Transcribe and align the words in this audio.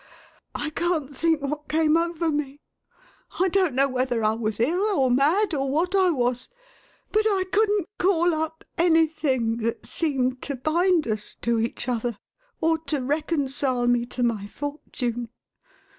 I 0.55 0.71
can't 0.71 1.15
think 1.15 1.43
what 1.43 1.67
came 1.69 1.95
over 1.95 2.31
me. 2.31 2.59
I 3.39 3.49
don't 3.49 3.75
know 3.75 3.87
whether 3.87 4.23
I 4.23 4.33
was 4.33 4.59
ill, 4.59 4.81
or 4.99 5.11
mad, 5.11 5.53
or 5.53 5.69
what 5.69 5.93
I 5.93 6.09
was, 6.09 6.49
but 7.11 7.23
I 7.29 7.43
couldn't 7.51 7.87
call 7.99 8.33
up 8.33 8.63
anything 8.79 9.57
that 9.57 9.85
seemed 9.85 10.41
to 10.41 10.55
bind 10.55 11.07
us 11.07 11.35
to 11.43 11.59
each 11.59 11.87
other, 11.87 12.17
or 12.59 12.79
to 12.87 12.99
reconcile 13.03 13.85
me 13.85 14.07
to 14.07 14.23
my 14.23 14.47
fortune. 14.47 15.29